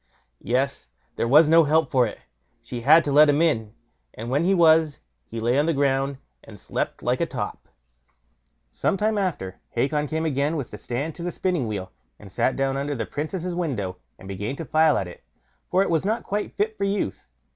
[0.41, 0.87] Yes!
[1.15, 2.21] there was no help for it.
[2.59, 3.75] She had to let him in,
[4.15, 7.67] and when he was, he lay on the ground and slept like a top.
[8.71, 12.55] Some time after, Hacon came again with the stand to the spinning wheel, and sat
[12.55, 15.23] down under the Princess' window, and began to file at it,
[15.67, 17.27] for it was not quite fit for use.